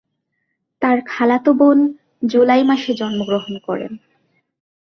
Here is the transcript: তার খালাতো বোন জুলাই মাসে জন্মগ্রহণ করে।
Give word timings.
তার 0.81 0.97
খালাতো 1.07 1.51
বোন 1.53 1.79
জুলাই 2.23 2.61
মাসে 2.63 2.91
জন্মগ্রহণ 2.93 3.53
করে। 3.67 3.87